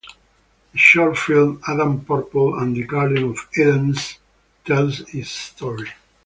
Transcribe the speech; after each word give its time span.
The 0.71 0.79
short 0.79 1.15
film 1.15 1.61
"Adam 1.67 2.03
Purple 2.03 2.57
and 2.57 2.75
the 2.75 2.85
Garden 2.85 3.23
of 3.23 3.47
Eden" 3.55 3.93
tells 4.65 5.01
its 5.01 5.11
history. 5.11 5.91